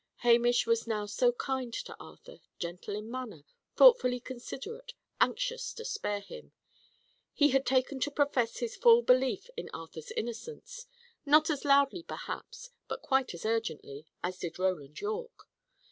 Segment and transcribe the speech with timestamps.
[0.25, 3.43] Hamish was now so kind to Arthur gentle in manner,
[3.75, 6.53] thoughtfully considerate, anxious to spare him.
[7.35, 10.87] He had taken to profess his full belief in Arthur's innocence;
[11.23, 15.47] not as loudly perhaps, but quite as urgently, as did Roland Yorke.